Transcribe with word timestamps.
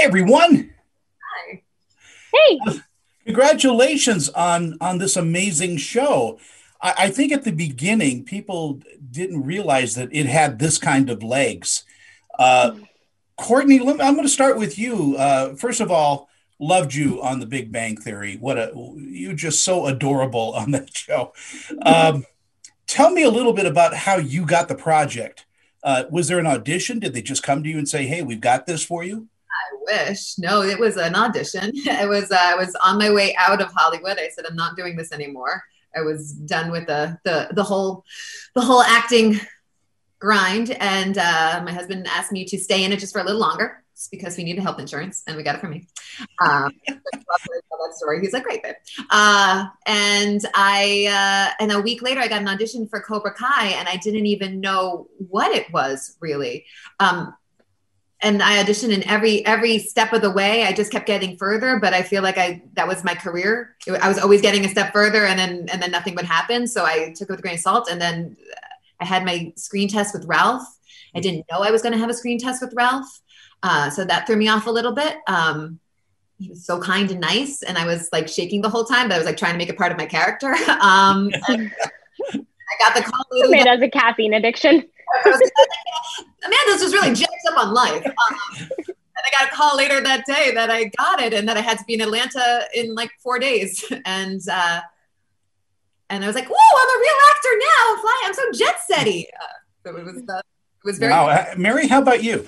Hi, 0.00 0.06
everyone. 0.06 0.70
Hi. 1.30 1.62
Hey. 2.32 2.58
Congratulations 3.26 4.30
on 4.30 4.78
on 4.80 4.96
this 4.96 5.14
amazing 5.14 5.76
show. 5.76 6.38
I, 6.80 6.94
I, 6.96 7.10
think 7.10 7.32
at 7.32 7.44
the 7.44 7.52
beginning, 7.52 8.24
people 8.24 8.80
didn't 9.10 9.44
realize 9.44 9.96
that 9.96 10.08
it 10.10 10.24
had 10.24 10.58
this 10.58 10.78
kind 10.78 11.10
of 11.10 11.22
legs. 11.22 11.84
Uh, 12.38 12.76
Courtney, 13.36 13.78
I'm 13.78 13.98
going 13.98 14.22
to 14.22 14.28
start 14.30 14.56
with 14.56 14.78
you. 14.78 15.16
Uh, 15.18 15.54
first 15.56 15.82
of 15.82 15.90
all, 15.90 16.30
loved 16.58 16.94
you 16.94 17.22
on 17.22 17.38
The 17.38 17.44
Big 17.44 17.70
Bang 17.70 17.98
Theory. 17.98 18.38
What 18.40 18.56
a 18.56 18.72
you 18.96 19.34
just 19.34 19.62
so 19.62 19.84
adorable 19.84 20.54
on 20.56 20.70
that 20.70 20.96
show. 20.96 21.34
Um, 21.82 22.24
tell 22.86 23.10
me 23.10 23.22
a 23.22 23.30
little 23.30 23.52
bit 23.52 23.66
about 23.66 23.92
how 23.92 24.16
you 24.16 24.46
got 24.46 24.68
the 24.68 24.74
project. 24.74 25.44
Uh, 25.84 26.04
was 26.10 26.28
there 26.28 26.38
an 26.38 26.46
audition? 26.46 27.00
Did 27.00 27.12
they 27.12 27.20
just 27.20 27.42
come 27.42 27.62
to 27.62 27.68
you 27.68 27.76
and 27.76 27.86
say, 27.86 28.06
"Hey, 28.06 28.22
we've 28.22 28.40
got 28.40 28.64
this 28.64 28.82
for 28.82 29.04
you"? 29.04 29.28
I 29.70 30.08
wish. 30.08 30.38
No, 30.38 30.62
it 30.62 30.78
was 30.78 30.96
an 30.96 31.14
audition. 31.14 31.72
It 31.86 32.08
was. 32.08 32.30
Uh, 32.30 32.38
I 32.38 32.56
was 32.56 32.74
on 32.84 32.98
my 32.98 33.12
way 33.12 33.34
out 33.36 33.60
of 33.60 33.72
Hollywood. 33.74 34.18
I 34.18 34.28
said, 34.28 34.46
"I'm 34.46 34.56
not 34.56 34.76
doing 34.76 34.96
this 34.96 35.12
anymore." 35.12 35.62
I 35.96 36.02
was 36.02 36.32
done 36.32 36.70
with 36.70 36.86
the 36.86 37.18
the 37.24 37.48
the 37.52 37.62
whole 37.62 38.04
the 38.54 38.60
whole 38.60 38.82
acting 38.82 39.40
grind, 40.18 40.70
and 40.80 41.18
uh, 41.18 41.62
my 41.64 41.72
husband 41.72 42.06
asked 42.08 42.32
me 42.32 42.44
to 42.46 42.58
stay 42.58 42.84
in 42.84 42.92
it 42.92 43.00
just 43.00 43.12
for 43.12 43.20
a 43.20 43.24
little 43.24 43.40
longer 43.40 43.84
because 44.10 44.36
we 44.36 44.44
needed 44.44 44.62
health 44.62 44.78
insurance, 44.78 45.22
and 45.26 45.36
we 45.36 45.42
got 45.42 45.56
it 45.56 45.60
from 45.60 45.70
me. 45.70 45.86
Um, 46.42 46.72
that 47.90 47.96
story. 47.96 48.20
He's 48.20 48.32
like, 48.32 48.44
"Great, 48.44 48.62
babe." 48.62 48.74
Uh, 49.10 49.66
and 49.86 50.40
I 50.54 51.06
uh, 51.58 51.62
and 51.62 51.72
a 51.72 51.80
week 51.80 52.02
later, 52.02 52.20
I 52.20 52.28
got 52.28 52.40
an 52.40 52.48
audition 52.48 52.88
for 52.88 53.00
Cobra 53.00 53.32
Kai, 53.32 53.68
and 53.68 53.88
I 53.88 53.96
didn't 53.96 54.26
even 54.26 54.60
know 54.60 55.08
what 55.28 55.52
it 55.52 55.72
was 55.72 56.16
really. 56.20 56.64
Um, 56.98 57.34
and 58.22 58.42
I 58.42 58.62
auditioned 58.62 58.92
in 58.92 59.06
every 59.08 59.44
every 59.46 59.78
step 59.78 60.12
of 60.12 60.20
the 60.20 60.30
way. 60.30 60.64
I 60.64 60.72
just 60.72 60.92
kept 60.92 61.06
getting 61.06 61.36
further, 61.36 61.78
but 61.78 61.94
I 61.94 62.02
feel 62.02 62.22
like 62.22 62.36
I 62.36 62.62
that 62.74 62.86
was 62.86 63.02
my 63.02 63.14
career. 63.14 63.76
I 64.00 64.08
was 64.08 64.18
always 64.18 64.42
getting 64.42 64.64
a 64.64 64.68
step 64.68 64.92
further, 64.92 65.24
and 65.24 65.38
then 65.38 65.68
and 65.72 65.82
then 65.82 65.90
nothing 65.90 66.14
would 66.16 66.26
happen. 66.26 66.66
So 66.66 66.84
I 66.84 67.12
took 67.16 67.28
it 67.28 67.30
with 67.30 67.38
a 67.38 67.42
grain 67.42 67.54
of 67.54 67.60
salt. 67.60 67.90
And 67.90 68.00
then 68.00 68.36
I 69.00 69.06
had 69.06 69.24
my 69.24 69.52
screen 69.56 69.88
test 69.88 70.14
with 70.14 70.26
Ralph. 70.26 70.64
I 71.14 71.20
didn't 71.20 71.46
know 71.50 71.60
I 71.60 71.70
was 71.70 71.82
going 71.82 71.92
to 71.92 71.98
have 71.98 72.10
a 72.10 72.14
screen 72.14 72.38
test 72.38 72.62
with 72.62 72.74
Ralph, 72.74 73.20
uh, 73.62 73.90
so 73.90 74.04
that 74.04 74.26
threw 74.26 74.36
me 74.36 74.48
off 74.48 74.66
a 74.66 74.70
little 74.70 74.92
bit. 74.92 75.16
Um, 75.26 75.80
he 76.38 76.50
was 76.50 76.64
so 76.64 76.80
kind 76.80 77.10
and 77.10 77.20
nice, 77.20 77.62
and 77.62 77.78
I 77.78 77.86
was 77.86 78.08
like 78.12 78.28
shaking 78.28 78.60
the 78.60 78.70
whole 78.70 78.84
time, 78.84 79.08
but 79.08 79.14
I 79.14 79.18
was 79.18 79.26
like 79.26 79.36
trying 79.36 79.52
to 79.52 79.58
make 79.58 79.68
it 79.68 79.76
part 79.78 79.92
of 79.92 79.98
my 79.98 80.06
character. 80.06 80.54
Um, 80.80 81.30
I 82.70 82.78
got 82.78 82.94
the 82.94 83.02
call. 83.02 83.24
Made 83.50 83.66
as 83.66 83.80
a 83.80 83.88
caffeine 83.88 84.34
addiction. 84.34 84.86
Amanda's 86.44 86.82
just 86.82 86.94
really 86.94 87.14
jacked 87.14 87.32
up 87.50 87.58
on 87.58 87.74
life. 87.74 88.04
Um, 88.06 88.68
and 89.20 89.26
I 89.26 89.30
got 89.38 89.52
a 89.52 89.54
call 89.54 89.76
later 89.76 90.00
that 90.00 90.24
day 90.26 90.52
that 90.54 90.70
I 90.70 90.84
got 90.96 91.20
it 91.20 91.34
and 91.34 91.48
that 91.48 91.56
I 91.56 91.60
had 91.60 91.78
to 91.78 91.84
be 91.84 91.94
in 91.94 92.00
Atlanta 92.00 92.66
in 92.74 92.94
like 92.94 93.10
four 93.20 93.38
days. 93.38 93.84
And 94.06 94.40
uh, 94.50 94.80
and 96.08 96.24
I 96.24 96.26
was 96.26 96.34
like, 96.34 96.48
"Whoa, 96.48 96.80
I'm 96.80 96.88
a 96.88 97.00
real 97.00 97.14
actor 97.30 97.48
now! 97.58 98.00
Fly, 98.00 98.22
I'm 98.24 98.34
so 98.34 98.50
jet 98.52 98.76
setty." 98.90 99.24
Uh, 99.40 99.96
it 99.96 100.04
was 100.04 100.16
uh, 100.16 100.38
it 100.38 100.84
was 100.84 100.98
very. 100.98 101.12
Wow, 101.12 101.28
uh, 101.28 101.54
Mary, 101.56 101.86
how 101.86 102.00
about 102.00 102.22
you? 102.24 102.46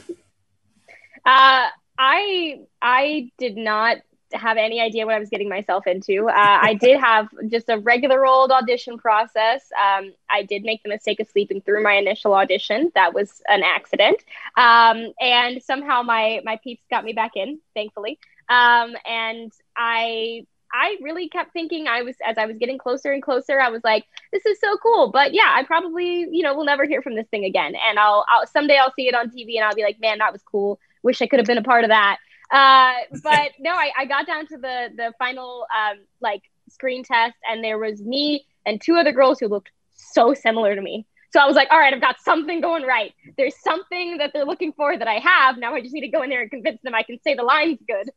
Uh, 1.25 1.69
I 1.99 2.61
I 2.81 3.31
did 3.39 3.57
not 3.57 3.99
have 4.35 4.57
any 4.57 4.81
idea 4.81 5.07
what 5.07 5.15
I 5.15 5.19
was 5.19 5.29
getting 5.29 5.49
myself 5.49 5.87
into. 5.87 6.29
Uh, 6.29 6.59
I 6.63 6.75
did 6.75 7.01
have 7.01 7.29
just 7.49 7.69
a 7.69 7.79
regular 7.79 8.27
old 8.27 8.51
audition 8.51 8.99
process. 8.99 9.71
Um, 9.73 10.13
I 10.31 10.43
did 10.43 10.63
make 10.63 10.83
the 10.83 10.89
mistake 10.89 11.21
of 11.21 11.29
sleeping 11.29 11.61
through 11.61 11.83
my 11.83 11.95
initial 11.95 12.35
audition. 12.35 12.91
That 12.95 13.15
was 13.15 13.43
an 13.49 13.63
accident, 13.63 14.23
um, 14.57 15.13
and 15.21 15.63
somehow 15.63 16.03
my 16.03 16.41
my 16.45 16.59
peeps 16.63 16.83
got 16.91 17.05
me 17.05 17.13
back 17.13 17.33
in, 17.37 17.61
thankfully. 17.75 18.19
Um, 18.49 18.95
and 19.07 19.53
I 19.77 20.47
I 20.73 20.97
really 21.03 21.29
kept 21.29 21.53
thinking 21.53 21.87
I 21.87 22.03
was 22.03 22.17
as 22.27 22.39
I 22.39 22.47
was 22.47 22.57
getting 22.59 22.79
closer 22.79 23.13
and 23.13 23.23
closer. 23.23 23.61
I 23.61 23.69
was 23.69 23.83
like, 23.85 24.05
this 24.33 24.47
is 24.47 24.59
so 24.59 24.77
cool, 24.79 25.11
but 25.11 25.35
yeah, 25.35 25.53
I 25.55 25.65
probably 25.65 26.27
you 26.31 26.43
know 26.43 26.55
will 26.55 26.65
never 26.65 26.87
hear 26.87 27.03
from 27.03 27.15
this 27.15 27.27
thing 27.29 27.45
again. 27.45 27.75
And 27.89 27.99
I'll, 27.99 28.25
I'll 28.29 28.47
someday 28.47 28.79
I'll 28.79 28.93
see 28.93 29.09
it 29.09 29.15
on 29.15 29.31
TV 29.31 29.57
and 29.57 29.65
I'll 29.65 29.75
be 29.75 29.83
like, 29.83 30.01
man, 30.01 30.19
that 30.19 30.33
was 30.33 30.43
cool. 30.43 30.81
Wish 31.03 31.21
I 31.21 31.27
could 31.27 31.41
have 31.41 31.47
been 31.47 31.59
a 31.59 31.63
part 31.63 31.85
of 31.85 31.89
that. 31.91 32.19
Uh, 32.53 32.95
but 33.23 33.53
no, 33.59 33.73
I, 33.73 33.91
I 33.99 34.05
got 34.05 34.27
down 34.27 34.47
to 34.49 34.59
the 34.59 34.91
the 34.97 35.13
final 35.19 35.67
um, 35.77 35.99
like 36.21 36.43
screen 36.69 37.03
test, 37.05 37.37
and 37.49 37.65
there 37.65 37.79
was 37.79 38.01
me 38.03 38.47
and 38.67 38.81
two 38.81 38.95
other 38.95 39.13
girls 39.13 39.41
who 39.41 39.49
looked 39.49 39.71
so 39.95 40.35
similar 40.35 40.75
to 40.75 40.83
me. 40.83 41.07
So 41.33 41.41
I 41.41 41.47
was 41.47 41.57
like, 41.57 41.69
all 41.71 41.79
right, 41.79 41.95
I've 41.95 42.01
got 42.01 42.21
something 42.21 42.61
going 42.61 42.85
right. 42.85 43.15
There's 43.39 43.55
something 43.63 44.19
that 44.19 44.33
they're 44.35 44.45
looking 44.45 44.73
for 44.75 44.97
that 44.97 45.09
I 45.09 45.15
have. 45.15 45.57
Now 45.57 45.75
I 45.75 45.81
just 45.81 45.95
need 45.95 46.03
to 46.03 46.09
go 46.09 46.23
in 46.23 46.29
there 46.29 46.43
and 46.43 46.51
convince 46.51 46.81
them 46.83 46.95
I 46.95 47.03
can 47.03 47.19
say 47.23 47.35
the 47.35 47.43
lines 47.43 47.79
good. 47.89 48.11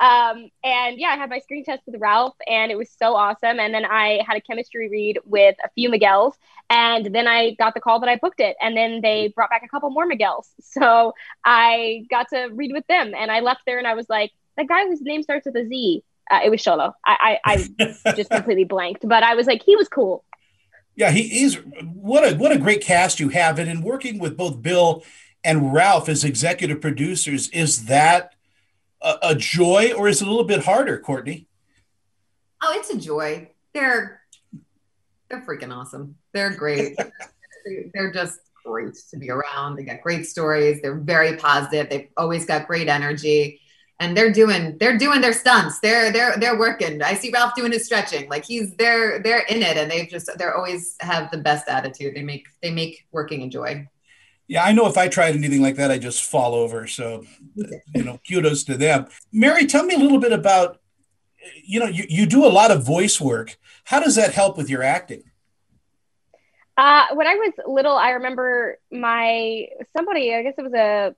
Um, 0.00 0.48
and 0.64 0.98
yeah, 0.98 1.08
I 1.08 1.16
had 1.16 1.28
my 1.28 1.40
screen 1.40 1.62
test 1.62 1.82
with 1.84 2.00
Ralph, 2.00 2.34
and 2.48 2.72
it 2.72 2.78
was 2.78 2.90
so 2.90 3.14
awesome. 3.14 3.60
And 3.60 3.74
then 3.74 3.84
I 3.84 4.22
had 4.26 4.38
a 4.38 4.40
chemistry 4.40 4.88
read 4.88 5.18
with 5.26 5.56
a 5.62 5.68
few 5.74 5.90
Miguels, 5.90 6.32
and 6.70 7.14
then 7.14 7.28
I 7.28 7.50
got 7.58 7.74
the 7.74 7.80
call 7.80 8.00
that 8.00 8.08
I 8.08 8.16
booked 8.16 8.40
it. 8.40 8.56
And 8.62 8.74
then 8.74 9.02
they 9.02 9.28
brought 9.36 9.50
back 9.50 9.62
a 9.62 9.68
couple 9.68 9.90
more 9.90 10.08
Miguels, 10.08 10.46
so 10.60 11.12
I 11.44 12.06
got 12.10 12.28
to 12.30 12.48
read 12.52 12.72
with 12.72 12.86
them. 12.86 13.12
And 13.14 13.30
I 13.30 13.40
left 13.40 13.60
there, 13.66 13.78
and 13.78 13.86
I 13.86 13.94
was 13.94 14.08
like, 14.08 14.32
that 14.56 14.68
guy 14.68 14.86
whose 14.86 15.02
name 15.02 15.22
starts 15.22 15.44
with 15.44 15.56
a 15.56 15.66
Z. 15.68 16.02
Uh, 16.30 16.40
it 16.44 16.50
was 16.50 16.62
Xolo. 16.62 16.92
I, 17.04 17.38
I, 17.44 17.68
I 17.74 18.14
just 18.14 18.30
completely 18.30 18.64
blanked, 18.64 19.06
but 19.06 19.22
I 19.22 19.34
was 19.34 19.46
like, 19.46 19.62
he 19.64 19.76
was 19.76 19.88
cool. 19.88 20.24
Yeah, 20.94 21.10
he 21.10 21.42
is. 21.42 21.56
What 21.82 22.24
a 22.24 22.36
what 22.36 22.52
a 22.52 22.58
great 22.58 22.82
cast 22.82 23.20
you 23.20 23.28
have, 23.30 23.58
and 23.58 23.70
in 23.70 23.82
working 23.82 24.18
with 24.18 24.36
both 24.36 24.62
Bill 24.62 25.02
and 25.44 25.72
Ralph 25.74 26.08
as 26.08 26.24
executive 26.24 26.80
producers, 26.80 27.48
is 27.50 27.86
that 27.86 28.34
a, 29.02 29.16
a 29.22 29.34
joy 29.34 29.92
or 29.92 30.08
is 30.08 30.20
it 30.20 30.26
a 30.26 30.30
little 30.30 30.44
bit 30.44 30.64
harder, 30.64 30.98
Courtney? 30.98 31.46
Oh, 32.62 32.72
it's 32.76 32.90
a 32.90 32.98
joy. 32.98 33.50
They're 33.72 34.20
they're 35.28 35.42
freaking 35.42 35.74
awesome. 35.74 36.16
They're 36.32 36.54
great. 36.54 36.98
they're 37.94 38.12
just 38.12 38.40
great 38.64 38.94
to 39.10 39.16
be 39.16 39.30
around. 39.30 39.76
They 39.76 39.84
got 39.84 40.02
great 40.02 40.26
stories. 40.26 40.82
They're 40.82 40.98
very 40.98 41.36
positive. 41.36 41.88
They've 41.88 42.08
always 42.16 42.44
got 42.44 42.66
great 42.66 42.88
energy. 42.88 43.60
And 44.00 44.16
they're 44.16 44.32
doing 44.32 44.76
they're 44.78 44.98
doing 44.98 45.20
their 45.20 45.34
stunts. 45.34 45.78
They're 45.80 46.10
they're 46.10 46.36
they're 46.38 46.58
working. 46.58 47.02
I 47.02 47.14
see 47.14 47.30
Ralph 47.30 47.54
doing 47.54 47.72
his 47.72 47.84
stretching. 47.84 48.28
Like 48.28 48.44
he's 48.44 48.74
they're 48.76 49.22
they're 49.22 49.44
in 49.46 49.62
it 49.62 49.76
and 49.76 49.90
they've 49.90 50.08
just 50.08 50.30
they're 50.38 50.56
always 50.56 50.96
have 51.00 51.30
the 51.30 51.38
best 51.38 51.68
attitude. 51.68 52.14
They 52.14 52.22
make 52.22 52.46
they 52.62 52.70
make 52.70 53.06
working 53.12 53.42
a 53.42 53.48
joy. 53.48 53.86
Yeah, 54.50 54.64
I 54.64 54.72
know 54.72 54.88
if 54.88 54.98
I 54.98 55.06
tried 55.06 55.36
anything 55.36 55.62
like 55.62 55.76
that, 55.76 55.92
I 55.92 55.98
just 55.98 56.24
fall 56.24 56.56
over. 56.56 56.88
So, 56.88 57.24
you 57.94 58.02
know, 58.02 58.18
kudos 58.28 58.64
to 58.64 58.76
them. 58.76 59.06
Mary, 59.32 59.64
tell 59.64 59.84
me 59.84 59.94
a 59.94 59.98
little 59.98 60.18
bit 60.18 60.32
about, 60.32 60.80
you 61.64 61.78
know, 61.78 61.86
you, 61.86 62.04
you 62.08 62.26
do 62.26 62.44
a 62.44 62.50
lot 62.50 62.72
of 62.72 62.84
voice 62.84 63.20
work. 63.20 63.56
How 63.84 64.00
does 64.00 64.16
that 64.16 64.34
help 64.34 64.58
with 64.58 64.68
your 64.68 64.82
acting? 64.82 65.22
Uh, 66.76 67.06
when 67.12 67.28
I 67.28 67.36
was 67.36 67.52
little, 67.64 67.96
I 67.96 68.10
remember 68.10 68.80
my 68.90 69.68
somebody, 69.96 70.34
I 70.34 70.42
guess 70.42 70.54
it 70.58 70.62
was 70.62 70.74
a 70.74 71.14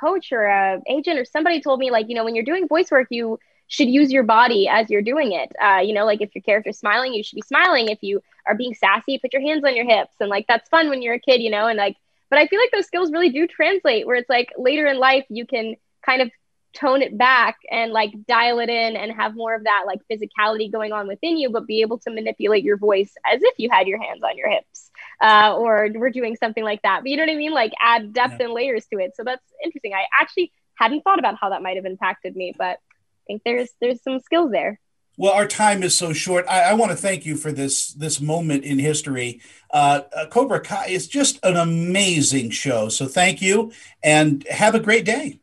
coach 0.00 0.32
or 0.32 0.46
a 0.46 0.80
agent 0.88 1.18
or 1.18 1.26
somebody 1.26 1.60
told 1.60 1.80
me 1.80 1.90
like, 1.90 2.08
you 2.08 2.14
know, 2.14 2.24
when 2.24 2.34
you're 2.34 2.46
doing 2.46 2.66
voice 2.66 2.90
work, 2.90 3.08
you 3.10 3.38
should 3.66 3.90
use 3.90 4.10
your 4.10 4.22
body 4.22 4.68
as 4.68 4.88
you're 4.88 5.02
doing 5.02 5.32
it. 5.32 5.52
Uh, 5.62 5.80
you 5.80 5.92
know, 5.92 6.06
like 6.06 6.22
if 6.22 6.34
your 6.34 6.40
character's 6.40 6.78
smiling, 6.78 7.12
you 7.12 7.22
should 7.22 7.36
be 7.36 7.42
smiling. 7.42 7.90
If 7.90 7.98
you 8.00 8.22
are 8.46 8.54
being 8.54 8.72
sassy, 8.72 9.18
put 9.18 9.34
your 9.34 9.42
hands 9.42 9.64
on 9.64 9.76
your 9.76 9.84
hips. 9.84 10.14
And 10.18 10.30
like 10.30 10.46
that's 10.48 10.66
fun 10.70 10.88
when 10.88 11.02
you're 11.02 11.16
a 11.16 11.20
kid, 11.20 11.42
you 11.42 11.50
know, 11.50 11.66
and 11.66 11.76
like 11.76 11.98
but 12.30 12.38
I 12.38 12.46
feel 12.46 12.60
like 12.60 12.70
those 12.72 12.86
skills 12.86 13.12
really 13.12 13.30
do 13.30 13.46
translate 13.46 14.06
where 14.06 14.16
it's 14.16 14.30
like 14.30 14.50
later 14.56 14.86
in 14.86 14.98
life, 14.98 15.26
you 15.28 15.46
can 15.46 15.76
kind 16.04 16.22
of 16.22 16.30
tone 16.72 17.02
it 17.02 17.18
back 17.18 17.58
and 17.70 17.92
like 17.92 18.12
dial 18.28 18.60
it 18.60 18.68
in 18.68 18.96
and 18.96 19.10
have 19.12 19.34
more 19.34 19.54
of 19.54 19.64
that 19.64 19.82
like 19.86 20.00
physicality 20.10 20.70
going 20.70 20.92
on 20.92 21.08
within 21.08 21.36
you, 21.36 21.50
but 21.50 21.66
be 21.66 21.80
able 21.80 21.98
to 21.98 22.10
manipulate 22.10 22.62
your 22.62 22.76
voice 22.76 23.12
as 23.30 23.40
if 23.42 23.54
you 23.58 23.68
had 23.70 23.88
your 23.88 24.00
hands 24.00 24.22
on 24.22 24.36
your 24.36 24.48
hips 24.48 24.90
uh, 25.20 25.54
or 25.56 25.88
we're 25.94 26.10
doing 26.10 26.36
something 26.36 26.64
like 26.64 26.82
that. 26.82 27.00
But 27.02 27.10
you 27.10 27.16
know 27.16 27.24
what 27.24 27.32
I 27.32 27.36
mean? 27.36 27.52
Like 27.52 27.72
add 27.80 28.12
depth 28.12 28.36
yeah. 28.38 28.46
and 28.46 28.54
layers 28.54 28.86
to 28.86 28.98
it. 28.98 29.16
So 29.16 29.24
that's 29.24 29.44
interesting. 29.64 29.92
I 29.94 30.04
actually 30.18 30.52
hadn't 30.74 31.02
thought 31.02 31.18
about 31.18 31.36
how 31.40 31.50
that 31.50 31.62
might 31.62 31.76
have 31.76 31.84
impacted 31.86 32.36
me, 32.36 32.54
but 32.56 32.78
I 32.78 33.26
think 33.26 33.42
there's 33.44 33.70
there's 33.80 34.02
some 34.02 34.20
skills 34.20 34.50
there. 34.50 34.80
Well, 35.20 35.34
our 35.34 35.46
time 35.46 35.82
is 35.82 35.94
so 35.98 36.14
short. 36.14 36.46
I, 36.48 36.70
I 36.70 36.72
want 36.72 36.92
to 36.92 36.96
thank 36.96 37.26
you 37.26 37.36
for 37.36 37.52
this 37.52 37.92
this 37.92 38.22
moment 38.22 38.64
in 38.64 38.78
history. 38.78 39.42
Uh, 39.70 40.00
uh, 40.16 40.26
Cobra 40.28 40.60
Kai 40.62 40.86
is 40.86 41.08
just 41.08 41.38
an 41.42 41.58
amazing 41.58 42.48
show. 42.48 42.88
So 42.88 43.06
thank 43.06 43.42
you, 43.42 43.70
and 44.02 44.46
have 44.48 44.74
a 44.74 44.80
great 44.80 45.04
day. 45.04 45.40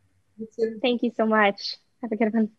Thank 0.81 1.03
you 1.03 1.11
so 1.15 1.27
much. 1.27 1.77
Have 2.01 2.11
a 2.11 2.15
good 2.15 2.33
one. 2.33 2.57